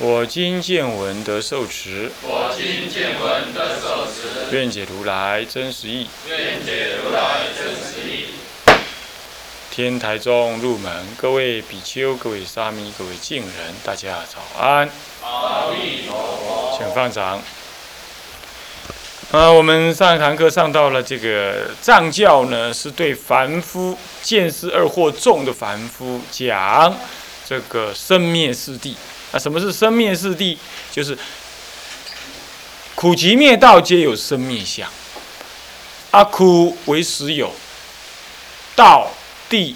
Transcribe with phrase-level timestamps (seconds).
[0.00, 2.12] 我今见闻得受持。
[2.22, 4.54] 我今见闻得受持。
[4.56, 6.06] 愿解如来真实义。
[6.28, 8.26] 愿解如来真实义。
[9.72, 14.88] 天台中入门，各位比丘、各位沙弥、各位敬人，大家早安。
[15.20, 16.78] 阿弥陀佛。
[16.78, 17.42] 请放掌。
[19.32, 26.96] 呃，我们上一堂课上到了这个藏教呢，是对凡夫见思二惑重的凡夫讲
[27.44, 28.94] 这个生灭四谛。
[29.32, 30.56] 那什么是生灭四谛？
[30.90, 31.16] 就是
[32.94, 34.90] 苦集灭道皆有生灭相。
[36.10, 37.52] 阿苦为实有，
[38.74, 39.10] 道。
[39.50, 39.74] 地、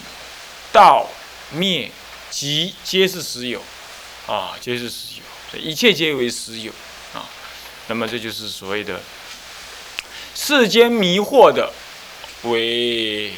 [0.70, 1.08] 道、
[1.50, 1.90] 灭、
[2.30, 3.62] 即皆是实有，
[4.26, 5.14] 啊，皆是实
[5.54, 6.70] 有，一切皆为实有，
[7.14, 7.24] 啊，
[7.86, 9.00] 那么这就是所谓的
[10.34, 11.72] 世间迷惑的
[12.42, 13.32] 为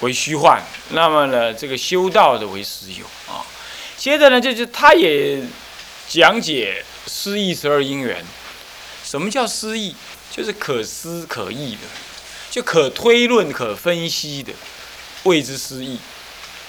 [0.00, 3.40] 为虚幻，那么呢，这个修道的为实有，啊，
[3.98, 5.42] 接着呢，就是他也
[6.08, 8.24] 讲解失意十二因缘，
[9.04, 9.94] 什么叫失意？
[10.30, 11.80] 就是可思可议的。
[12.50, 14.52] 就可推论、可分析的，
[15.24, 15.98] 谓之失意；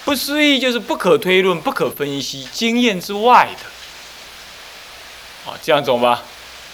[0.04, 3.70] 不失意就是不可推论、不可分析、经验之外的。
[5.46, 6.24] 好，这样懂吧？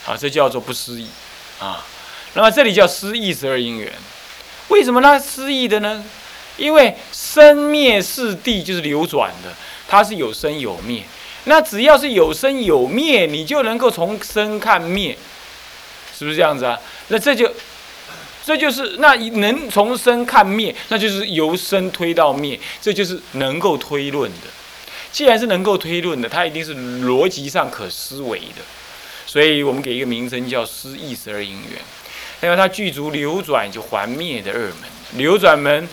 [0.08, 1.08] 啊，这叫做不失意
[1.60, 1.86] 啊。
[2.34, 3.94] 那么这里叫失意十二因缘，
[4.70, 6.04] 为什么它失意的呢？
[6.58, 9.54] 因为生灭四谛就是流转的，
[9.98, 11.04] 它是有生有灭。
[11.46, 15.18] 那只要是有生有灭，你就能够从生看灭，
[16.18, 16.80] 是不是这样子啊？
[17.08, 17.52] 那这就。
[18.48, 24.48] 这就是那能从生看灭，那就是由生推到灭，这就是能够推论的。
[25.12, 28.62] 既然是能够推论的，它一定是逻辑上可思维的。
[29.26, 31.82] 所以我们给一个名称叫思意十二因缘，
[32.44, 34.76] 因为它具足流转就还灭的二门，
[35.14, 35.90] 流转门。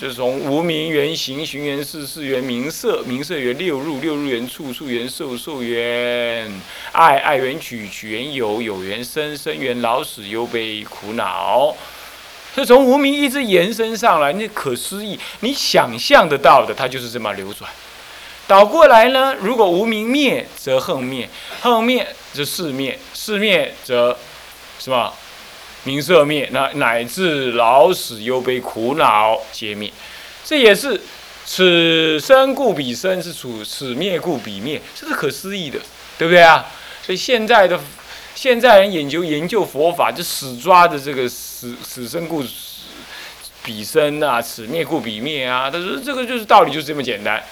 [0.00, 6.52] 就是从无名缘行，行缘事，事缘名色，名色缘六入，六入缘处，处缘受，受缘
[6.92, 11.74] 爱，爱缘取，取缘有，有缘生，生缘老死忧悲苦恼。
[12.54, 17.70] 是从无名一直延伸上来，那可思议，你想象得到的，它就是这么流转。
[18.46, 21.28] 倒过来呢，如果无名灭，则横灭，
[21.60, 24.16] 横灭则世灭，世灭则
[24.78, 25.12] 什么？
[25.84, 29.92] 名色灭，那乃至老死忧悲苦恼皆灭，
[30.42, 31.00] 这也是
[31.44, 35.78] 此生故彼生，是处此灭故彼灭，这是可思议的，
[36.18, 36.64] 对不对啊？
[37.02, 37.78] 所以现在的
[38.34, 42.42] 现在人研究研究佛法，就死抓着这个死死生故
[43.62, 47.42] 彼生啊，此灭故彼灭啊，他说这个就是道理，就是这么简单。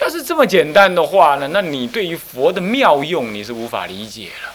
[0.00, 4.52] 要是这么简单的话呢，那你对于佛的妙用，你是无法理解了，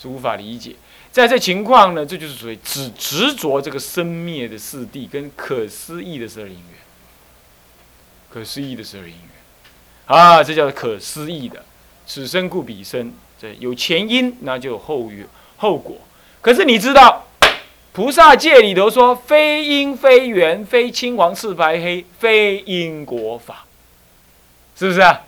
[0.00, 0.76] 是无法理解。
[1.18, 6.78] 在这情况呢，这就是属于只执着这个生灭的四谛跟可思议的十二因缘，
[8.30, 9.28] 可思议的十二因缘，
[10.06, 11.64] 啊，这叫可思议的，
[12.06, 15.26] 此生故彼生，这有前因，那就有后缘
[15.56, 15.96] 后果。
[16.40, 17.26] 可是你知道，
[17.92, 23.66] 菩萨戒里头说，非因非缘，非青黄赤白黑，非因果法，
[24.76, 25.22] 是不是啊？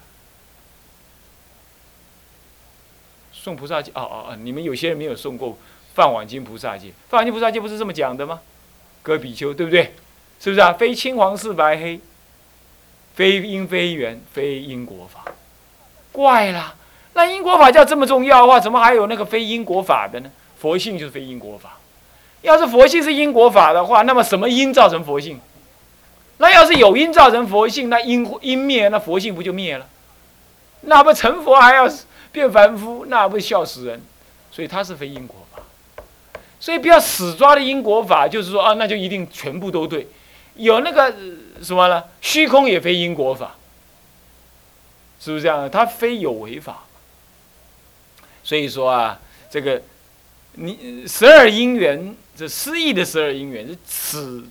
[3.33, 5.59] 送菩萨戒，哦哦哦，你们有些人没有送过。
[5.95, 8.41] 饭碗金菩萨戒，饭碗金菩萨戒不是这么讲的吗？
[9.03, 9.95] 各位比丘，对不对？
[10.39, 10.73] 是不是啊？
[10.73, 12.01] 非青黄是白黑，
[13.15, 15.33] 非因非缘，非因果法。
[16.13, 16.75] 怪啦，
[17.15, 20.31] 那因果法叫这么重要的话，怎么还有那个非因果法的呢？
[20.59, 21.79] 佛性就是非因果法。
[22.43, 25.41] 要是佛性是因果法的话，那么什么因造成佛性？
[26.39, 29.87] 那要是有因造成佛性，那因因灭，那佛性不就灭了？
[30.83, 31.87] 那不成佛还要
[32.33, 34.01] 变凡夫，那不笑死人？
[34.51, 35.63] 所以他是非因果法。
[36.61, 40.07] 所以不要死抓的因果法，就是说啊，那就一定全部都对。
[40.57, 41.15] 有那个
[41.63, 42.05] 什么呢？
[42.21, 43.57] 虚空也非因果法，
[45.19, 45.69] 是不是这样？
[45.71, 46.85] 它非有为法。
[48.45, 49.19] 所以说啊，
[49.49, 49.81] 这个
[50.55, 54.45] 你十二因缘，这失意的十二因缘是死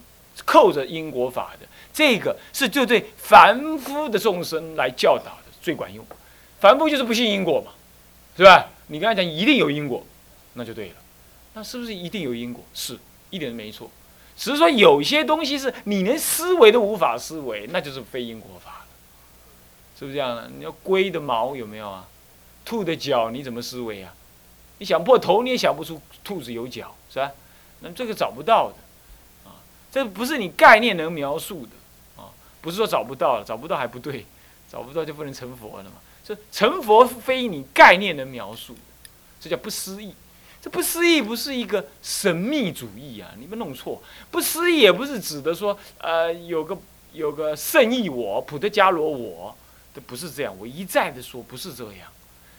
[0.45, 1.67] 扣着因果法的。
[1.93, 6.03] 这个是就对凡夫的众生来教导的最管用。
[6.59, 7.71] 凡夫就是不信因果嘛，
[8.35, 8.67] 是吧？
[8.87, 10.03] 你跟他讲一定有因果，
[10.53, 10.95] 那就对了。
[11.59, 12.63] 那是不是一定有因果？
[12.73, 12.97] 是，
[13.31, 13.91] 一点都没错。
[14.37, 18.85] 只是说有些东西是你连思维都无法思维，那就是非因果法了，
[19.99, 20.49] 是不是这样的？
[20.57, 22.07] 你要龟的毛有没有啊？
[22.63, 24.13] 兔的脚你怎么思维啊？
[24.77, 27.29] 你想破头你也想不出兔子有脚，是吧？
[27.81, 29.59] 那这个找不到的，啊，
[29.91, 32.31] 这不是你概念能描述的，啊，
[32.61, 34.25] 不是说找不到，找不到还不对，
[34.71, 35.97] 找不到就不能成佛了嘛。
[36.23, 38.77] 这成佛非你概念能描述，
[39.41, 40.15] 这叫不思议。
[40.61, 44.03] 这不思议不是一个神秘主义啊，你们弄错。
[44.29, 46.77] 不思议也不是指的说，呃，有个
[47.13, 49.55] 有个圣意我、普特伽罗我，
[49.95, 50.53] 这不是这样。
[50.59, 52.11] 我一再的说不是这样，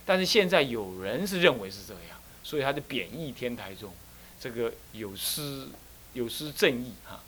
[0.07, 3.93] 但是现在有人是认为是这样，所以他就贬义天台宗，
[4.41, 5.69] 这个有失
[6.15, 7.21] 有失正义哈。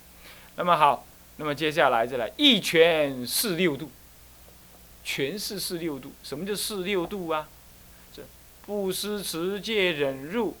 [0.55, 1.05] 那么好，
[1.37, 3.91] 那么接下来再来一拳四六度，
[5.03, 6.13] 全是四六度。
[6.23, 7.47] 什么叫四六度啊？
[8.11, 8.23] 这
[8.65, 10.57] 布施、持戒、忍辱。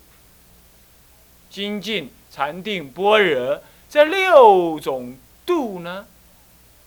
[1.53, 5.15] 精进、禅定、般若这六种
[5.45, 6.07] 度呢，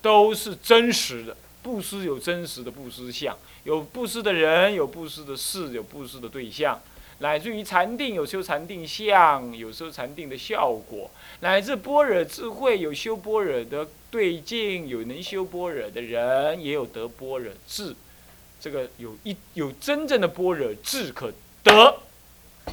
[0.02, 1.36] 都是真实的。
[1.62, 6.80] 布施有真实的布施相，有布施的人，有布施的事，有布施的对象，
[7.18, 11.08] 乃至于禅定有修禅定相，有修禅定的效果，
[11.40, 17.94] 乃至般若智慧有修般若的对境，有能修般若的人，也有得般若智。
[18.60, 21.98] 这个有一有真正的般若智可得，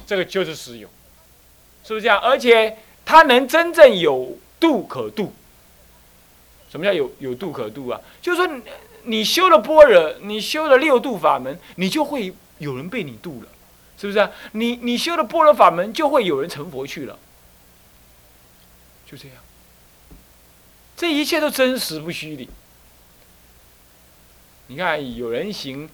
[0.04, 0.88] 这个就是实有。
[1.84, 2.18] 是不是这样？
[2.18, 5.32] 而且他能真正有度可度。
[6.70, 8.00] 什么叫有有度可度啊？
[8.20, 8.60] 就是说，
[9.04, 13.48] 你修了般若，你修了六度法门，你就会有人被你度了，
[13.96, 14.28] 是不是？
[14.52, 17.18] 你你修了般若法门，就会有人成佛去了。
[19.06, 19.36] 就这样，
[20.96, 22.48] 这一切都真实不虚的。
[24.66, 25.88] 你看，有人行。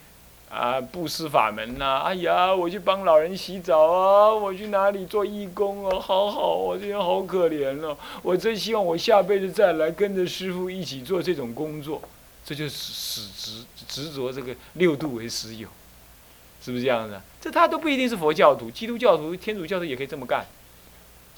[0.51, 2.03] 啊，布施法门呐！
[2.05, 7.97] 哎呀，我去帮老人洗澡啊，我去哪里做义工哦，好好哦，这样好可怜哦。
[8.21, 12.03] 我真希望我下辈子再来跟着师傅一起做这种工作，
[12.45, 15.69] 这就是死执执着这个六度为实有，
[16.61, 17.23] 是不是这样的？
[17.41, 20.45] 这他都不一定是佛教徒，基督教徒、天主教徒也可以这么干，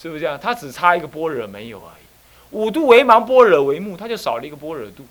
[0.00, 0.40] 是不是这样？
[0.40, 5.04] 他只差一个般若没有而已，五度为盲，般若为目，他就少了一个般若度，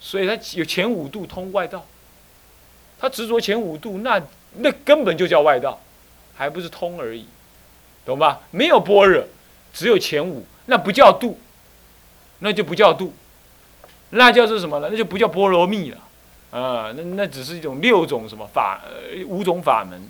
[0.00, 1.84] 所以他有前五度通外道。
[2.98, 4.20] 他执着前五度，那
[4.58, 5.78] 那根本就叫外道，
[6.34, 7.26] 还不是通而已，
[8.04, 8.40] 懂吧？
[8.50, 9.22] 没有般若，
[9.72, 11.38] 只有前五，那不叫度，
[12.38, 13.12] 那就不叫度，
[14.10, 14.88] 那叫做什么呢？
[14.90, 15.98] 那就不叫波罗蜜了，
[16.50, 18.80] 啊，那那只是一种六种什么法，
[19.26, 20.08] 五种法门，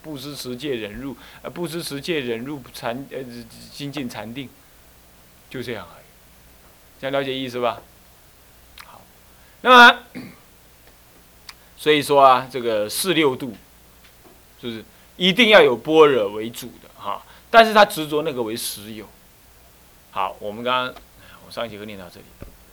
[0.00, 3.18] 不知持戒忍辱，呃，不知持戒忍辱禅，呃，
[3.72, 4.48] 精进禅定，
[5.50, 6.04] 就这样而已，
[7.00, 7.82] 这样了解意思吧？
[8.84, 9.00] 好，
[9.62, 9.98] 那么。
[11.82, 13.56] 所以说啊，这个四六度，
[14.56, 14.84] 就是
[15.16, 17.20] 一定要有般若为主的哈，
[17.50, 19.04] 但是他执着那个为实有。
[20.12, 20.94] 好，我们刚刚
[21.44, 22.26] 我上一节课念到这里，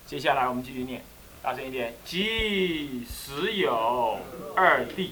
[0.06, 1.04] 接下来我们继续念，
[1.42, 4.20] 大声一点，即实有
[4.56, 5.08] 二谛，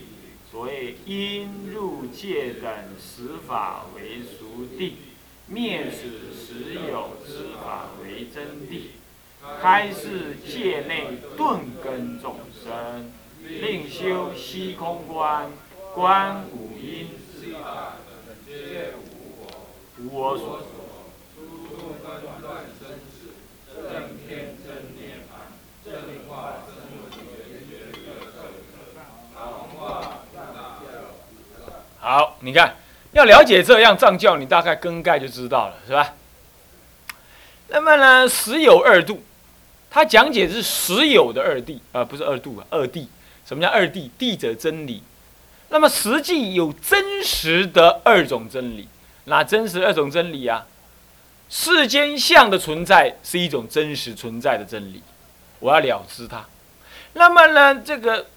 [0.52, 2.72] 所谓因入界等
[3.02, 4.92] 十法为熟谛，
[5.48, 8.90] 灭使实有之法为真谛，
[9.60, 13.12] 开示界内顿根众生。
[13.50, 15.50] 另修虚空观，
[15.94, 17.10] 观五阴，
[20.00, 20.62] 无我所。
[32.00, 32.76] 好，你看，
[33.12, 36.14] 要了解这样藏教，你大概根概就知道了，是吧？
[37.68, 39.22] 那么呢，实有二度，
[39.90, 43.08] 他讲解是实有的二谛，啊，不是二度啊，二谛。
[43.48, 44.10] 什么叫二谛？
[44.20, 45.02] 谛者真理。
[45.70, 48.88] 那么实际有真实的二种真理，
[49.26, 50.66] 哪真实二种真理啊？
[51.50, 55.02] 世间相的存在是一种真实存在的真理，
[55.60, 56.46] 我要了知它。
[57.14, 58.28] 那么呢，这个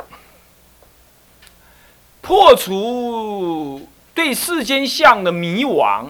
[2.21, 6.07] 破除对世间相的迷惘，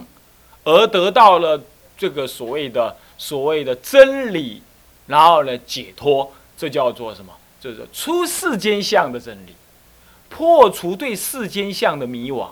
[0.65, 1.63] 而得到了
[1.97, 4.63] 这个所谓的所谓的真理，
[5.07, 7.33] 然后呢解脱，这叫做什么？
[7.61, 9.55] 就是出世间相的真理，
[10.31, 12.51] 破除对世间相的迷惘，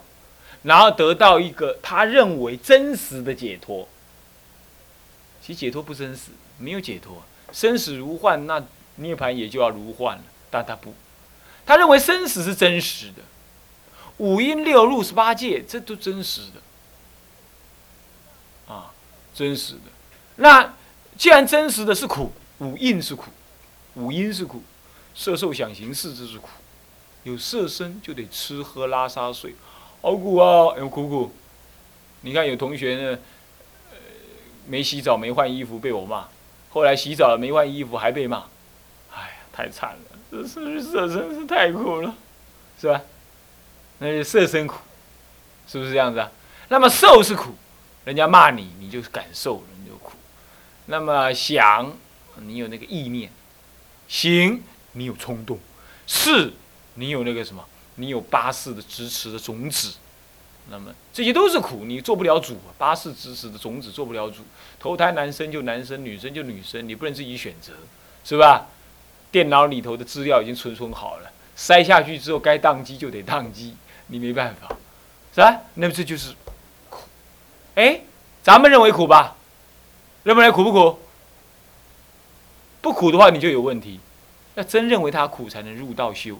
[0.62, 3.88] 然后得到一个他认为真实的解脱。
[5.40, 7.22] 其实解脱不真实，没有解脱，
[7.52, 8.62] 生死如幻，那
[8.96, 10.22] 涅槃也就要如幻了。
[10.50, 10.94] 但他不，
[11.64, 13.22] 他认为生死是真实的，
[14.18, 16.42] 五阴六入十八界，这都真实
[18.68, 18.92] 的，啊，
[19.34, 19.80] 真实的。
[20.36, 20.74] 那
[21.16, 23.30] 既然真实的是苦，五阴是苦，
[23.94, 24.62] 五阴是苦。
[25.18, 26.48] 色受想行识，这是苦。
[27.24, 29.52] 有色身就得吃喝拉撒睡，
[30.00, 30.78] 好苦啊！
[30.78, 31.34] 有苦苦。
[32.20, 33.18] 你看有同学呢，
[33.90, 33.96] 呃，
[34.68, 36.28] 没洗澡没换衣服被我骂，
[36.70, 38.44] 后来洗澡了没换衣服还被骂，
[39.12, 40.18] 哎呀，太惨了！
[40.30, 42.14] 这是色身是太苦了，
[42.80, 43.02] 是吧？
[43.98, 44.76] 那就色身苦，
[45.66, 46.30] 是不是这样子啊？
[46.68, 47.54] 那么受是苦，
[48.04, 50.12] 人家骂你，你就感受，你就苦。
[50.86, 51.92] 那么想，
[52.36, 53.28] 你有那个意念；
[54.06, 54.62] 行，
[54.98, 55.56] 你有冲动；
[56.06, 56.52] 是，
[56.94, 57.64] 你有那个什么？
[57.94, 59.94] 你有八事的支持的种子。
[60.70, 62.58] 那么这些都是苦，你做不了主。
[62.76, 64.42] 八世支持的种子做不了主，
[64.78, 67.72] 投胎男生就男生，女生就女生，你不能自己选择，
[68.22, 68.66] 是吧？
[69.30, 73.76] 电脑里头的资料已经存存好了，塞下去之后该宕机就得宕机，
[74.08, 74.68] 你没办法，
[75.34, 75.62] 是吧？
[75.74, 76.34] 那么这就是
[76.90, 77.02] 苦。
[77.74, 78.02] 哎，
[78.42, 79.36] 咱们认为苦吧？
[80.24, 80.98] 认不认为苦不苦？
[82.82, 83.98] 不苦的话你就有问题，
[84.58, 86.36] 要真认为它苦才能入道修。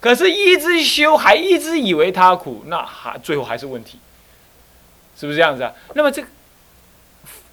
[0.00, 3.98] 可是，一直修还一直以为他苦，那还最后还是问题，
[5.18, 5.72] 是不是这样子啊？
[5.94, 6.22] 那么这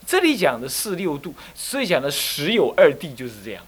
[0.06, 3.64] 这里讲的四六度，所以讲的十有二谛就是这样。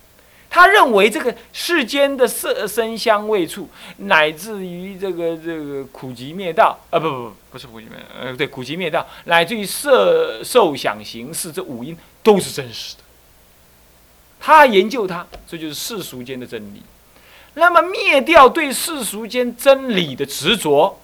[0.50, 3.70] 他认为这个世间的色声香味触，
[4.00, 13.03] 乃至于这个这个苦集灭道啊，不不不，不是苦集灭，呃，对，苦集灭道，乃至于色受想行识这五音都是真实的。
[14.46, 16.84] 他研究它，这就是世俗间的真理。
[17.54, 21.00] 那么灭掉对世俗间真理的执着，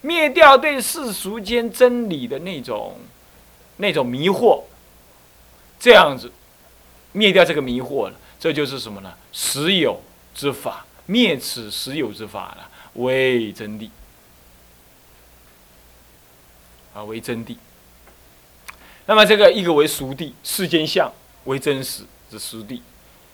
[0.00, 2.96] 灭掉对世俗间真理的那种
[3.76, 4.62] 那种迷惑，
[5.78, 6.32] 这样子
[7.12, 9.12] 灭掉这个迷惑了，这就是什么呢？
[9.30, 10.00] 实有
[10.34, 13.90] 之法，灭此实有之法了，为真谛
[16.94, 17.58] 啊，为真谛。
[19.04, 21.12] 那么这个一个为俗谛，世间相
[21.44, 22.80] 为真实之实谛。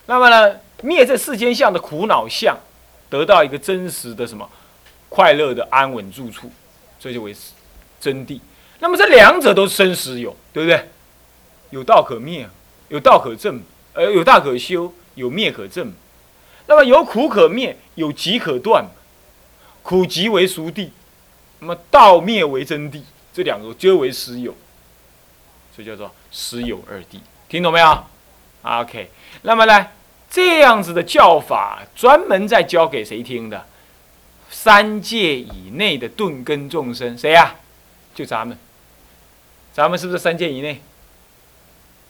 [0.06, 2.56] 那么呢，灭这世间相的苦恼相，
[3.08, 4.48] 得到一个真实的什么
[5.08, 6.50] 快乐的安稳住处，
[7.00, 7.34] 这就为
[8.00, 8.40] 真谛。
[8.80, 10.88] 那么这两者都生死有，对不对？
[11.70, 12.48] 有道可灭，
[12.88, 13.62] 有道可证，
[13.94, 15.92] 呃，有道可修，有灭可证。
[16.66, 18.86] 那么有苦可灭，有集可断。
[19.82, 20.92] 苦集为熟地，
[21.58, 24.54] 那么道灭为真谛，这两个皆为实有，
[25.76, 27.18] 这叫做实有二谛。
[27.48, 28.04] 听懂没有
[28.64, 29.10] ？OK。
[29.42, 29.88] 那么呢，
[30.28, 33.66] 这样子的教法专门在教给谁听的？
[34.50, 37.54] 三界以内的顿根众生，谁呀？
[38.14, 38.56] 就咱们。
[39.72, 40.80] 咱们是不是三界以内？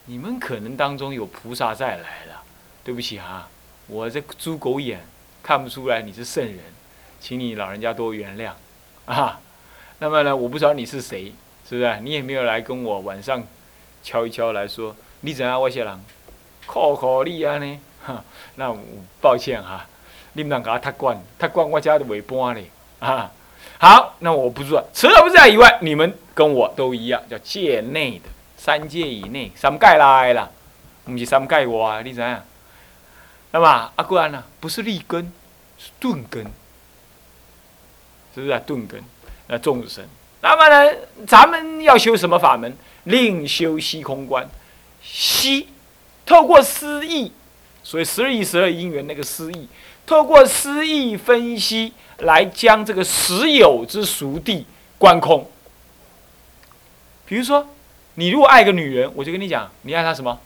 [0.06, 2.42] 你们可能当中有菩萨再来了，
[2.84, 3.48] 对不起啊，
[3.86, 5.00] 我这猪狗眼
[5.42, 6.58] 看不出来你是圣人，
[7.20, 8.52] 请你老人家多原谅
[9.06, 9.40] 啊。
[10.00, 11.32] 那么呢，我不知道你是谁，
[11.66, 12.00] 是不是？
[12.02, 13.42] 你也没有来跟我晚上
[14.02, 16.04] 敲一敲来说，你怎样外些人？
[16.66, 18.22] 靠，靠你安尼，哈，
[18.56, 18.74] 那
[19.20, 19.86] 抱歉哈，
[20.32, 23.30] 你们给他太惯，太惯我家的尾巴嘞，啊，
[23.78, 30.50] 好，那我不知道，除了不在以外，你们跟我都一样，叫界内的，三界以内，三界来啦，
[31.04, 32.40] 不是三界外，你知影？
[33.52, 34.42] 那么阿贵呢？
[34.58, 35.32] 不是立根，
[35.78, 36.44] 是顿根，
[38.34, 38.60] 是不是啊？
[38.66, 39.02] 顿根，
[39.46, 40.04] 那众生，
[40.40, 40.96] 那么呢？
[41.26, 42.76] 咱们要修什么法门？
[43.04, 44.48] 另修虚空观，
[45.02, 45.68] 虚。
[46.26, 47.32] 透过思意，
[47.82, 49.68] 所以十二亿十二因缘那个思意，
[50.06, 54.66] 透过思意分析来将这个实有之熟地
[54.98, 55.50] 观空。
[57.26, 57.66] 比如说，
[58.14, 60.38] 你如果爱一个女人，我就跟你讲，你爱她什么？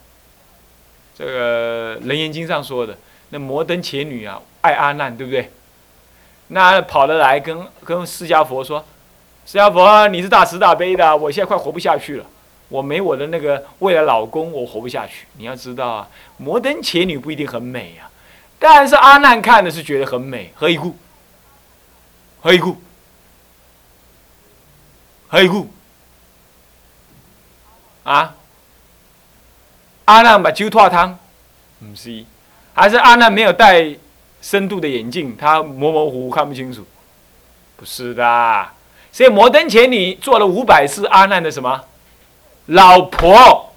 [1.17, 2.97] 这个《楞严经》上说的，
[3.29, 5.51] 那摩登伽女啊，爱阿难，对不对？
[6.47, 8.83] 那跑得来跟跟释迦佛说
[9.45, 12.25] ：“释迦佛，你是大慈大悲的，我现在快活不下去了。”
[12.69, 15.25] 我没我的那个未来老公，我活不下去。
[15.37, 18.09] 你要知道啊，摩登伽女不一定很美啊，
[18.57, 20.53] 但是阿难看的是觉得很美。
[20.55, 20.95] 何以故？
[22.41, 22.77] 何以故？
[25.27, 25.69] 何以故？
[28.03, 28.35] 啊？
[30.05, 31.17] 阿难把酒脱汤？
[31.79, 32.23] 不是，
[32.73, 33.95] 还是阿难没有戴
[34.41, 36.85] 深度的眼镜，他模模糊糊看不清楚。
[37.75, 38.69] 不是的，
[39.11, 41.85] 所以摩登伽女做了五百次阿难的什么？
[42.69, 43.71] 老婆，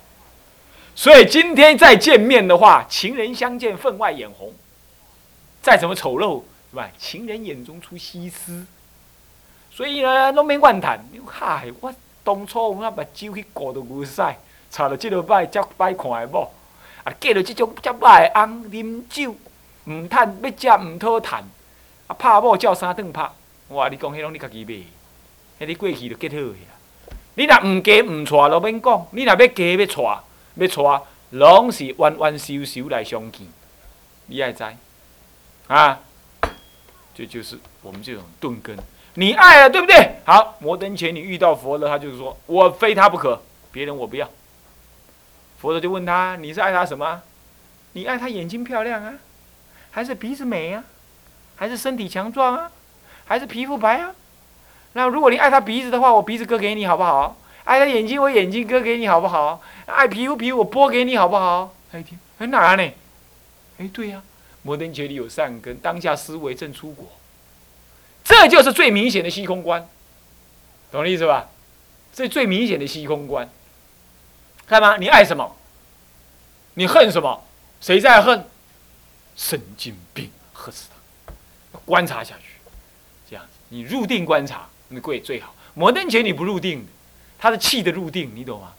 [0.94, 4.52] 所以今天再见面的话，情人相见分外眼红。
[5.62, 6.90] 再怎么丑陋，是吧？
[6.98, 8.66] 情人眼中出西施。
[9.70, 11.02] 所以呢，拢免怨叹。
[11.26, 14.22] 嗨，我当初我把酒去过到牛屎，
[14.70, 16.52] 查到即落摆才摆看的某，
[17.04, 19.34] 啊，嫁到这种这歹的翁，啉酒，
[19.84, 21.38] 唔趁要食唔讨趁，
[22.08, 23.26] 啊，拍某照三顿拍。
[23.68, 26.56] 我话你讲，迄拢你家己买，迄你过去就结好去。
[27.34, 33.46] 你若毋嫁毋娶，就免讲；你若要嫁要娶，要娶，拢是冤冤仇仇来相见。
[34.26, 34.64] 你爱知
[35.66, 36.00] 啊？
[37.14, 38.76] 这就是我们这种钝根。
[39.14, 40.16] 你爱了，对不对？
[40.24, 44.28] 好，摩登前你遇到佛了，他就是说我非他不可，别人我不要。
[45.58, 47.22] 佛陀就问他：你是爱他什么？
[47.92, 49.14] 你爱他眼睛漂亮啊，
[49.90, 50.84] 还是鼻子美啊，
[51.56, 52.70] 还是身体强壮啊，
[53.26, 54.14] 还是皮肤白啊？
[54.94, 57.36] 那如果你爱他鼻子的话，我鼻子割给你好不好？
[57.64, 59.62] 爱他眼睛，我眼睛割给你好不好？
[59.86, 61.74] 爱皮肤，皮肤我剥给你好不好？
[61.90, 62.82] 他一听，哎哪呢？
[63.78, 64.22] 哎，对呀，
[64.62, 67.06] 摩登节里有善根，当下思维正出国，
[68.24, 69.88] 这就是最明显的虚空观，
[70.90, 71.48] 懂我意思吧？
[72.12, 73.48] 这最明显的虚空观，
[74.66, 74.96] 看吗？
[74.96, 75.56] 你爱什么？
[76.74, 77.44] 你恨什么？
[77.80, 78.44] 谁在恨？
[79.34, 80.88] 神经病，喝死
[81.72, 81.78] 他！
[81.86, 82.58] 观察下去，
[83.28, 85.54] 这样子，你入定观察，那贵最好。
[85.74, 86.86] 摩登节你不入定，
[87.38, 88.72] 他的气的入定，你懂吗？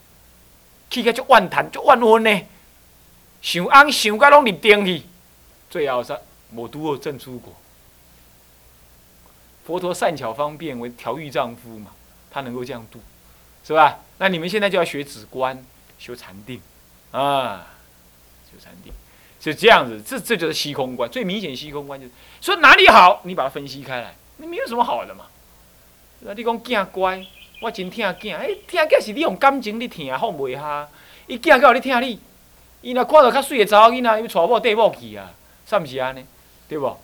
[0.89, 2.41] 气个就万谈，就万温呢。
[3.41, 5.01] 想安想甲拢入定去，
[5.69, 6.17] 最后是
[6.51, 7.53] 无拄好正出国。
[9.65, 11.91] 佛陀善巧方便为调御丈夫嘛，
[12.31, 13.01] 他能够这样度。
[13.65, 13.99] 是吧？
[14.17, 15.65] 那你们现在就要学止观，
[15.97, 16.61] 修禅定，
[17.11, 17.65] 啊，
[18.51, 18.91] 修禅定，
[19.39, 20.03] 是这样子。
[20.05, 25.27] 这这就是虚空观，最明显虚空观就是说哪里好，你把它分析开来，你没有什么好的嘛。
[26.27, 27.25] 啊你讲囝乖，
[27.61, 30.87] 我真疼囝，哎，疼囝是你用感情你疼，放袂下。
[31.27, 32.19] 伊囝到你疼你，
[32.81, 35.31] 伊若看到较水的查某囡仔，伊娶某缀某去啊，
[35.65, 36.25] 啥毋是安尼？
[36.67, 36.97] 对无？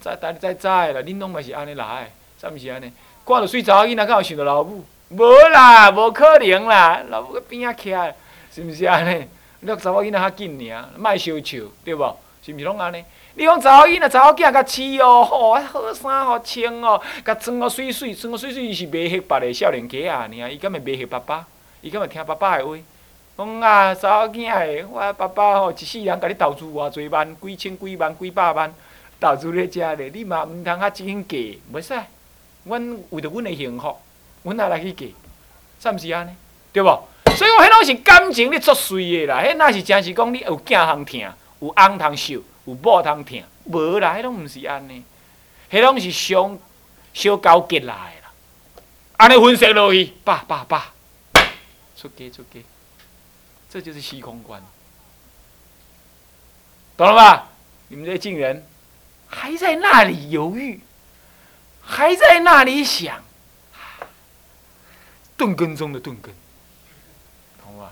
[0.00, 2.90] 再再再再啦，恁拢嘛是安尼来，啥毋是安尼？
[3.24, 4.84] 看到水查某囡仔，敢有想到老母？
[5.10, 8.12] 无啦，无可能啦，老母个边仔徛，
[8.52, 9.26] 是毋是安尼？
[9.60, 12.16] 你查某囡仔较紧尔，莫小笑，对无？
[12.42, 13.04] 是毋是拢安尼？
[13.34, 21.46] 你讲查某囡仔、查某囝较饲哦，吼，好衫好穿哦，甲穿个水水，穿个水水伊是袂黑白的少年家啊，尔，伊敢会袂黑爸爸？
[21.80, 22.76] 伊敢会听爸爸的话？
[23.38, 28.74] 讲啊，查某囝的，我爸爸吼一世人甲你投资偌济万，几千几万几百万，
[29.20, 31.36] 投资咧遮咧，你嘛毋通较真假，
[31.72, 31.94] 袂使。
[32.64, 33.96] 阮为着阮的幸福。
[34.42, 35.06] 阮也来去嫁，
[35.80, 36.30] 是毋是安尼？
[36.72, 37.08] 对无？
[37.36, 39.40] 所以我迄拢是感情咧作祟的啦。
[39.42, 41.20] 迄若是真实讲你有囝通疼，
[41.60, 45.04] 有翁通受，有某通疼，无啦，迄拢毋是安尼。
[45.70, 46.58] 迄拢是相
[47.12, 48.32] 相交结来啦。
[49.16, 50.92] 安尼分析落去，爸爸爸，
[51.96, 52.60] 出家出家，
[53.68, 54.62] 这就是虚空观，
[56.96, 57.48] 懂了吧？
[57.88, 58.66] 你们这些人
[59.28, 60.80] 还在那里犹豫，
[61.82, 63.22] 还在那里想。
[65.36, 66.34] 钝根中的钝根，
[67.64, 67.90] 懂吗？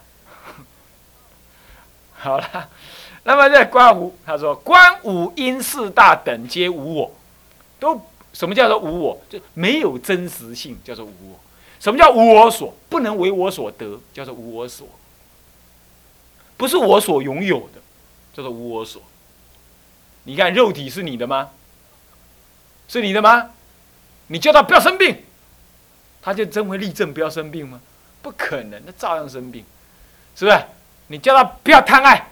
[2.20, 2.68] 好了，
[3.22, 7.12] 那么在观无，他说观五因四大等皆无我，
[7.78, 8.00] 都
[8.33, 9.22] 什么叫做无我？
[9.31, 11.38] 就没有真实性，叫做无我。
[11.78, 12.74] 什么叫无我所？
[12.88, 14.88] 不能为我所得，叫做无我所。
[16.57, 17.81] 不是我所拥有的，
[18.35, 19.00] 叫做无我所。
[20.24, 21.50] 你看肉体是你的吗？
[22.88, 23.50] 是你的吗？
[24.26, 25.22] 你叫他不要生病。
[26.20, 27.81] 他就真会立正不要生病吗？
[28.20, 29.64] 不可能，那照样生病，
[30.35, 30.59] 是不是？
[31.09, 32.29] 你叫他不要贪爱，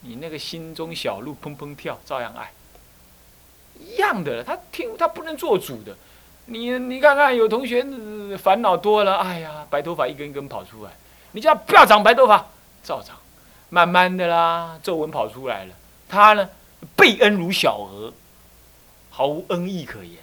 [0.00, 2.50] 你那个心中小鹿砰砰跳，照样爱。
[3.78, 5.96] 一样的，他听他不能做主的。
[6.46, 7.84] 你你看看，有同学
[8.38, 10.92] 烦恼多了，哎呀，白头发一根一根跑出来，
[11.32, 12.46] 你叫他不要长白头发，
[12.82, 13.16] 照长。
[13.70, 15.74] 慢慢的啦，皱纹跑出来了，
[16.08, 16.48] 他呢，
[16.94, 18.12] 被恩如小儿，
[19.10, 20.18] 毫无恩义可言。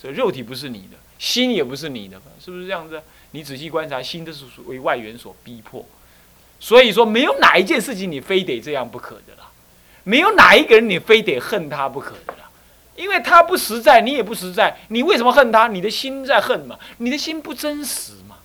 [0.00, 0.96] 所以肉体不是你的。
[1.18, 3.00] 心也不是你的，是不是这样子？
[3.30, 5.86] 你仔细观察，心都是为外缘所逼迫，
[6.62, 9.50] 所以说没有哪一件事情你非得这样不可的啦，
[10.04, 12.48] 没有哪一个人你非得恨他不可的啦，
[12.94, 15.66] 因为他不实在，你也不实在，你为什么恨他？
[15.66, 18.36] 你的心在恨嘛，你的心不真实嘛。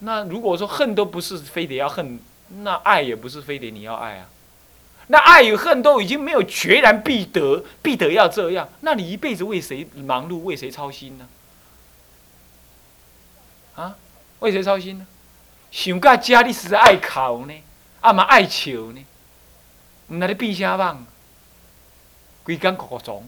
[0.00, 2.20] 那如果说恨都不是非得要恨，
[2.62, 4.28] 那爱也不是非得你要爱啊。
[5.06, 11.26] 那爱与恨都已经没有决然必得，必得要这样，那你一辈子为谁忙碌，为谁操心呢？
[13.74, 13.96] 啊，
[14.40, 15.06] 为谁操心呢？
[15.74, 17.54] 想到家你实在爱哭呢，
[18.00, 19.04] 啊嘛爱笑呢，
[20.06, 21.04] 唔那你变啥梦？
[22.44, 23.20] 规工哭哭撞，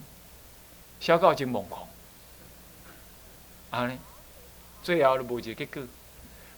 [1.00, 1.88] 小到真梦狂，
[3.70, 3.98] 啊呢，
[4.80, 5.82] 最后都无一个结果。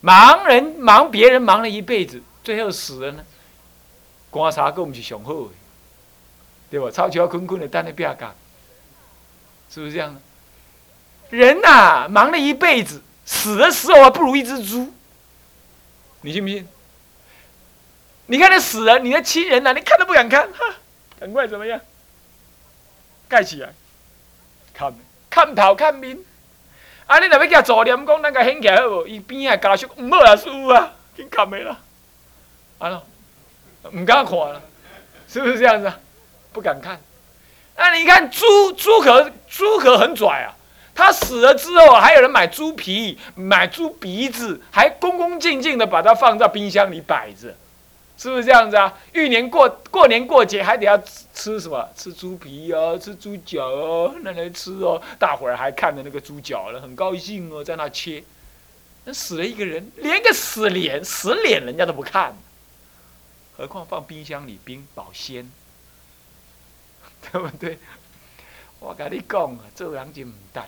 [0.03, 3.25] 忙人忙别人忙了一辈子，最后死了呢？
[4.29, 5.51] 观察个毋是上好的，
[6.69, 6.91] 对吧？
[6.91, 8.35] 超超困困的等你变干，
[9.71, 10.15] 是不是这样？
[11.31, 13.03] 人呐，忙了一辈子。
[13.25, 14.93] 死的时候还不如一只猪，
[16.23, 16.67] 你信不信？
[18.27, 20.75] 你看那死人，你的亲人呐，你看都不敢看，哈，
[21.19, 21.81] 赶快怎么样？
[23.29, 23.73] 盖起来，
[24.75, 24.93] 看，
[25.31, 26.19] 看头看面。
[27.07, 29.07] 啊，你若要叫做念讲，咱个掀起来好无？
[29.07, 31.79] 伊边啊家属唔好啊，师傅啊，紧砍的啦，
[32.79, 33.07] 啊咯，
[33.93, 34.61] 唔敢看了，
[35.29, 35.91] 是不是这样子？
[36.53, 37.01] 不敢看。
[37.77, 40.55] 那你看猪，猪可猪可很拽啊。
[40.99, 47.55] 他死了之后，还有人买猪皮、买猪鼻子，还恭恭敬敬的把它放在冰箱里摆着。
[48.17, 48.93] 是不是这样子啊？
[49.13, 50.99] 玉年过过年过节还得要
[51.33, 51.89] 吃什么？
[51.97, 55.01] 吃猪皮哦，吃猪脚哦，那来吃哦。
[55.21, 58.25] 大伙儿还看着那个猪脚了，很高兴哦，在那切。
[59.05, 62.37] 那死了一个人，连个死脸死脸人家都不看，
[63.57, 65.49] 何况放冰箱里冰保鲜，
[67.31, 67.79] 对不对？
[68.81, 70.65] 我跟你讲啊，做人就唔得，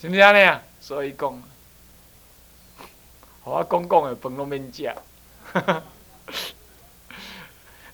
[0.00, 0.62] 是不是安尼啊？
[0.80, 1.42] 所以讲，
[3.44, 4.90] 我讲讲的饭都免食。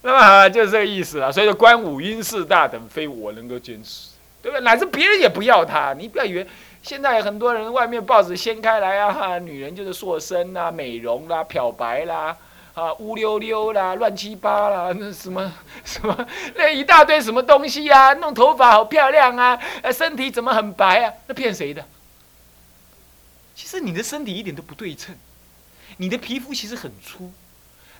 [0.02, 1.32] 那么就是这个意思了。
[1.32, 4.62] 所以说，观五阴四大等，非我能够坚持，对不对？
[4.62, 5.94] 乃至别人也不要他。
[5.94, 6.46] 你不要以为
[6.80, 12.36] 现在很多人外面报纸掀开来啊，女人就是塑身啦、美容啦、漂白啦、
[12.74, 15.52] 啊乌溜溜啦、乱七八啦，那什么
[15.84, 16.16] 什么
[16.54, 21.12] 那一大堆什么东西啊，弄头发好漂亮啊，呃，身体怎么很白啊？
[21.26, 21.84] 那骗谁的？
[23.56, 25.16] 其实你的身体一点都不对称，
[25.96, 27.32] 你的皮肤其实很粗。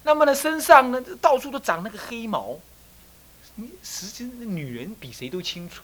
[0.03, 2.59] 那么呢，身上呢，到处都长那个黑毛。
[3.55, 5.83] 你实际女人比谁都清楚，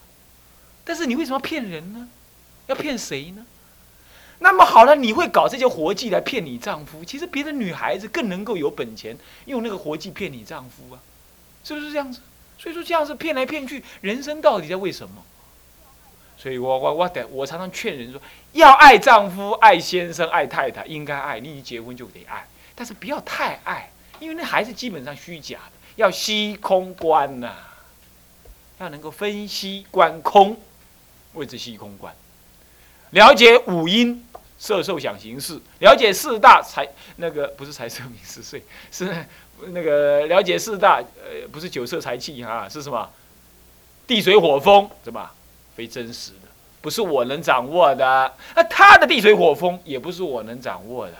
[0.85, 2.07] 但是你为什么要骗人呢？
[2.67, 3.43] 要骗谁呢？
[4.39, 7.03] 那么好了，你会搞这些活计来骗你丈夫？
[7.03, 11.01] 其实别的女孩子更能够有本钱用那个活计骗你丈夫啊，
[11.63, 12.19] 是不是这样子？
[12.59, 15.25] 所以说这样子骗来骗去，人生到底在为什么？
[16.43, 23.89] 所以我我我得我常常劝人说，要爱丈夫、爱先生、爱太太，应该爱，你一结婚就得爱，但是不要太爱。
[24.19, 27.53] 因为那还是基本上虚假的，要吸空观呐，
[28.77, 30.57] 要能够分析观空，
[31.31, 32.13] 谓之吸空观。
[33.11, 34.27] 了解五阴
[34.57, 39.25] 色受想行识，了解四大财那个不是财色名食睡，是
[39.67, 43.09] 那个了解四大呃不是酒色财气哈，是什么？
[44.05, 45.31] 地水火风什么？
[45.75, 46.47] 非真实的，
[46.81, 48.33] 不是我能掌握的。
[48.55, 51.13] 那他的地水火风也不是我能掌握的，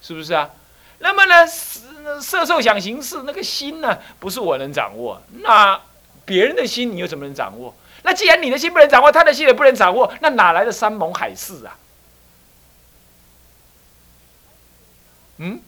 [0.00, 0.50] 是不是啊？
[0.98, 5.20] 那么呢，色色受想行识那个心呢，不是我能掌握。
[5.40, 5.80] 那
[6.24, 7.74] 别人的心，你又怎么能掌握？
[8.04, 11.76] 那既然你的心不能掌握，他的心也不能掌握，那哪来的山盟海誓啊？
[15.38, 15.60] 嗯？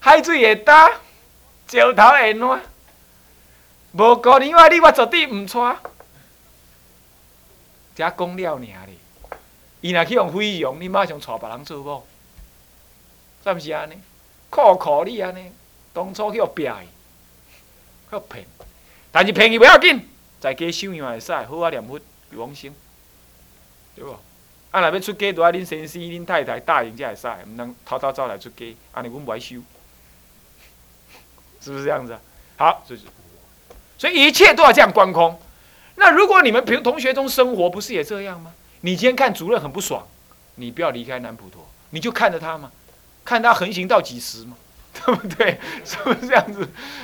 [0.00, 0.92] 海水会干，
[1.68, 2.60] 石头会烂，
[3.92, 5.58] 无过年话你我绝对唔娶。
[7.98, 8.94] 只讲了尔咧，
[9.80, 12.06] 伊若去用费用，你马上娶别人做某。
[13.42, 13.94] 是不是安尼？
[14.48, 15.50] 靠靠你安尼，
[15.92, 16.86] 当初去互骗伊，
[18.08, 18.46] 去骗，
[19.10, 20.08] 但是骗伊不要紧，
[20.38, 21.98] 在家修养会使，好啊念佛
[22.34, 22.72] 往生，
[23.96, 24.12] 对无？
[24.70, 29.56] 啊，若要出家，都爱恁先生、恁太太答应才会使，毋通偷偷走来出家，安尼阮不爱修，
[31.60, 32.16] 是不是这样子？
[32.56, 33.00] 好，所以，
[33.98, 35.36] 所以一切都要这样观空。
[35.98, 38.52] 那如果你们平同学中生活不是也这样吗？
[38.82, 40.06] 你今天看主任很不爽，
[40.54, 42.70] 你不要离开南普陀，你就看着他嘛。
[43.24, 44.56] 看他横行到几时嘛，
[44.94, 45.58] 对不对？
[45.84, 46.60] 是不是这样子？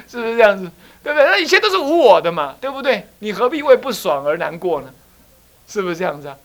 [0.09, 0.71] 是不是这样子？
[1.03, 1.27] 对不对？
[1.27, 3.07] 那一切都是无我的嘛，对不对？
[3.19, 4.91] 你何必为不爽而难过呢？
[5.69, 6.37] 是不是这样子啊？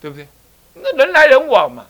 [0.00, 0.28] 对不对？
[0.74, 1.86] 那人来人往嘛。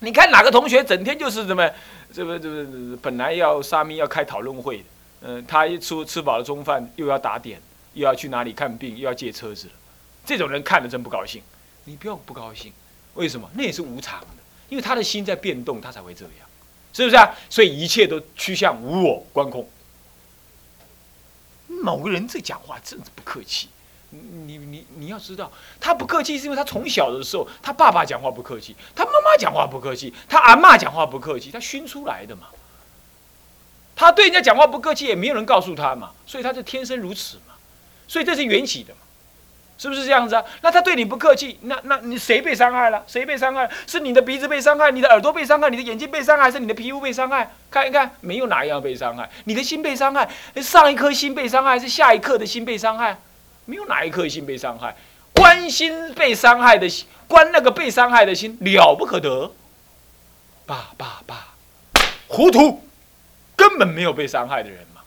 [0.00, 1.68] 你看哪个同学整天就是什么？
[2.12, 2.66] 这个这个
[3.00, 4.84] 本来要沙弥要开讨论会的，
[5.22, 7.60] 嗯，他一出吃饱了中饭又要打点，
[7.94, 9.72] 又要去哪里看病，又要借车子了。
[10.26, 11.42] 这种人看了真不高兴。
[11.84, 12.72] 你不要不高兴，
[13.14, 13.50] 为什么？
[13.54, 14.26] 那也是无常的。
[14.68, 16.48] 因为他的心在变动，他才会这样，
[16.92, 17.34] 是不是啊？
[17.50, 19.68] 所以一切都趋向无我观空。
[21.68, 23.68] 某个人这讲话真是不客气，
[24.08, 32.46] 你你你要知道，他不客气是因为他从小的时候，他爸爸讲话不客气，他妈妈讲话不客气，他阿妈讲话不客气，他熏出来的嘛。
[33.94, 37.53] 他对人家讲话不客气，也没有人告诉他嘛，所以他就天生如此嘛，
[38.08, 39.00] 所以这是缘起的嘛。
[39.76, 40.44] 是不是这样子啊？
[40.62, 43.02] 那他对你不客气，那那你谁被伤害了？
[43.08, 43.68] 谁被伤害？
[43.88, 47.50] 是你的鼻子被伤害，你的耳朵被伤害，你的眼睛被伤害，还是你的皮肤被伤害？
[47.72, 49.28] 看一看，没有哪一样被伤害。
[49.44, 50.30] 你的心被伤害，
[50.62, 53.18] 上一颗心被伤害，还是下一刻的心被伤害？
[53.64, 54.94] 没有哪一颗心被伤害。
[55.32, 59.52] 关心被伤害的心，关那个被伤害的心了不可得。
[60.66, 61.48] 爸爸爸，
[62.28, 62.88] 糊涂，
[63.56, 65.00] 根本没有被伤害的人嘛，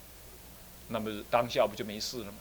[0.90, 2.34] 那么当下不就没事了吗？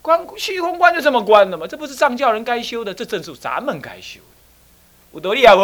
[0.00, 1.66] 关虚空观就这么关的嘛？
[1.66, 4.26] 这不是藏教人该修的，这正是咱们该修的。
[5.12, 5.62] 有道理啊不？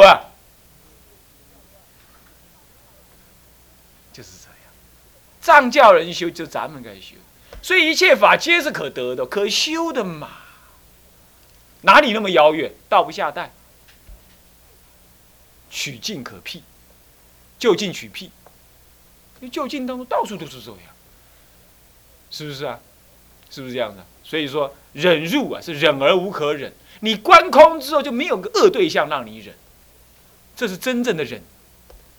[4.12, 4.72] 就是这样，
[5.40, 7.16] 藏教人修就咱们该修，
[7.62, 10.28] 所以一切法皆是可得的、可修的嘛。
[11.82, 12.72] 哪里那么遥远？
[12.88, 13.52] 道不下带，
[15.70, 16.62] 取境可辟，
[17.58, 18.30] 就近取辟。
[19.52, 20.80] 就近当中到处都是这样，
[22.30, 22.80] 是不是啊？
[23.50, 24.06] 是不是这样的？
[24.24, 26.72] 所以说忍辱啊，是忍而无可忍。
[27.00, 29.54] 你观空之后就没有个恶对象让你忍，
[30.56, 31.40] 这是真正的忍，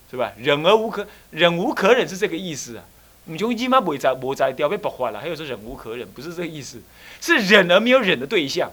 [0.10, 0.32] 是吧？
[0.38, 2.84] 忍而无可忍无可忍是这个意思啊。
[3.28, 6.80] 你就一嘛不会在不在掉被爆发了，还有说忍无可忍，不是这个意思，
[7.20, 8.72] 是忍而没有忍的对象，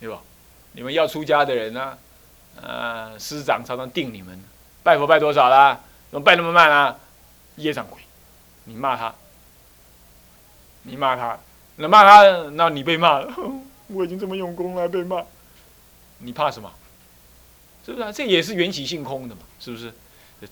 [0.00, 0.22] 对吧？
[0.72, 1.98] 你们要出家的人呢，
[2.62, 4.42] 呃，师长常常定你们，
[4.82, 5.78] 拜佛拜多少啦？
[6.10, 6.96] 怎么拜那么慢啊？
[7.56, 8.00] 业障鬼，
[8.64, 9.14] 你骂他，
[10.88, 11.38] 你骂他，
[11.76, 12.22] 那骂他，
[12.52, 13.32] 那你被骂了，
[13.88, 15.22] 我已经这么用功了，被骂，
[16.18, 16.72] 你怕什么？
[17.84, 18.10] 是不是啊？
[18.10, 19.92] 这也是缘起性空的嘛，是不是？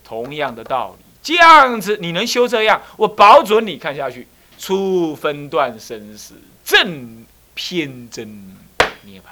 [0.05, 1.05] 同样的道理。
[1.23, 4.27] 这样子你能修这样，我保准你看下去，
[4.59, 8.57] 出分段生死，正偏真
[9.03, 9.25] 涅槃。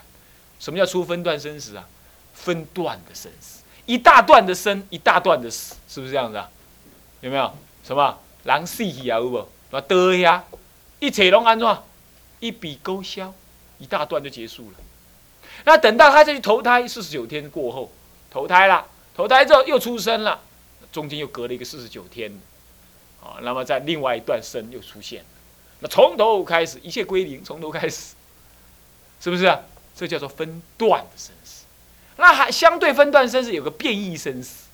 [0.58, 1.86] 什么叫出分段生死啊？
[2.32, 6.48] 分段的生死，一大段的生，一大段的死，是不是这样子啊？
[7.20, 7.52] 有没有？
[7.84, 8.18] 什么？
[8.44, 9.18] 狼死去啊？
[9.18, 9.48] 有无？
[9.70, 10.44] 那得呀，
[11.04, 11.78] 一切拢安怎？
[12.40, 13.34] 一笔勾销，
[13.78, 14.78] 一大段就结束了。
[15.64, 17.92] 那等到他再去投胎，四十九天过后，
[18.30, 20.40] 投胎了，投胎之后又出生了。
[20.90, 22.32] 中间又隔了一个四十九天，
[23.22, 25.28] 啊，那么在另外一段生又出现了，
[25.80, 28.14] 那从头开始，一切归零，从头开始，
[29.20, 29.58] 是不是？
[29.94, 31.64] 这叫做分段的生死。
[32.16, 34.68] 那还相对分段生死有个变异生死，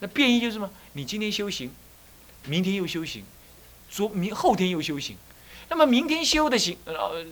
[0.00, 0.70] 那变异就是什么？
[0.92, 1.72] 你今天修行，
[2.44, 3.24] 明天又修行，
[3.88, 5.16] 昨明后天又修行，
[5.72, 7.24] 那么明天修的行，呃，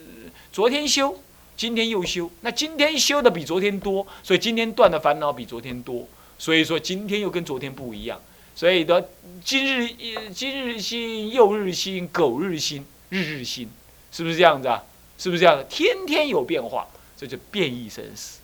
[0.51, 1.15] 昨天修，
[1.59, 6.09] 今天又修，那今天修的比昨天多，所以今天断的烦恼比昨天多。
[6.39, 8.19] 所以说今天又跟昨天不一样，
[8.55, 9.11] 所以的
[9.45, 9.91] 今日
[10.35, 13.69] 今日新，又日新，苟日新，日日新，
[14.11, 14.83] 是不是这样子啊？
[15.19, 15.63] 是不是这样？
[15.69, 18.39] 天天有变化，这就变异生死，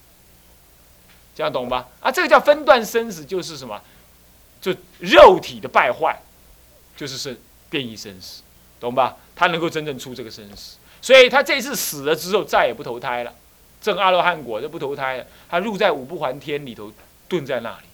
[1.34, 1.88] 这样懂吧？
[2.00, 3.80] 啊，这个叫分段生死，就是什么？
[4.60, 6.20] 就肉体的败坏，
[6.98, 7.34] 就是生
[7.70, 8.42] 变异生死，
[8.86, 9.16] 懂吧？
[9.34, 13.34] 他能够真正出这个生死，所以他这次死了之后再也不投胎了，
[13.80, 16.92] 证阿罗汉果就不投胎了，他入在五不还天里头。
[17.28, 17.86] 顿在那里，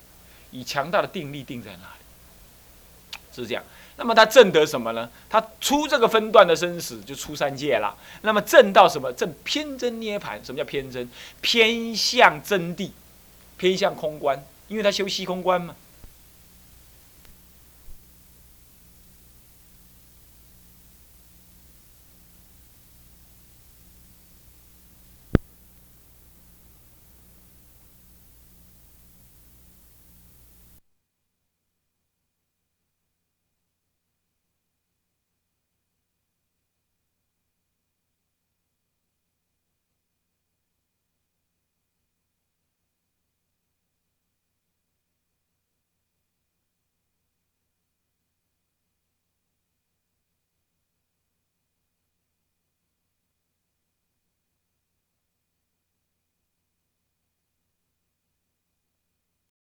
[0.50, 3.64] 以强大的定力定在那里，是这样。
[3.96, 5.08] 那么他证得什么呢？
[5.30, 7.96] 他出这个分段的生死，就出三界了。
[8.20, 9.10] 那么证到什么？
[9.14, 10.38] 证偏真涅盘。
[10.44, 11.08] 什么叫偏真？
[11.40, 12.90] 偏向真谛，
[13.56, 14.44] 偏向空观。
[14.68, 15.74] 因为他修虚空观嘛，